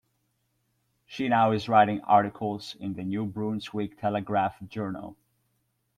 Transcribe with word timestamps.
She 1.05 1.27
now 1.29 1.51
is 1.51 1.69
writing 1.69 2.01
articles 2.01 2.73
in 2.79 2.95
the 2.95 3.03
"New 3.03 3.23
Brunswick 3.27 3.99
Telegraph-Journal". 4.01 5.15